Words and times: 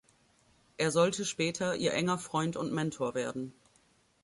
Er 0.77 0.89
sollte 0.89 1.25
später 1.25 1.75
ihr 1.75 1.93
enger 1.93 2.17
Freund 2.17 2.57
und 2.57 2.73
Mentor 2.73 3.13
werden. 3.13 3.53